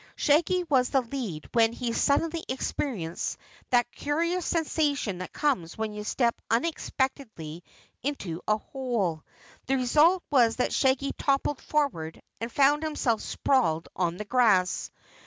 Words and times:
Shaggy 0.15 0.63
was 0.63 0.87
in 0.87 0.93
the 1.03 1.09
lead 1.15 1.47
when 1.53 1.73
he 1.73 1.93
suddenly 1.93 2.43
experienced 2.49 3.37
that 3.69 3.91
curious 3.91 4.47
sensation 4.47 5.19
that 5.19 5.31
comes 5.31 5.77
when 5.77 5.93
you 5.93 6.03
step 6.03 6.41
unexpectedly 6.49 7.63
into 8.01 8.41
a 8.47 8.57
hole. 8.57 9.21
The 9.67 9.75
result 9.75 10.23
was 10.31 10.55
that 10.55 10.73
Shaggy 10.73 11.11
toppled 11.19 11.61
forward 11.61 12.19
and 12.39 12.51
found 12.51 12.81
himself 12.81 13.21
sprawled 13.21 13.89
on 13.95 14.17
the 14.17 14.25
grass. 14.25 14.89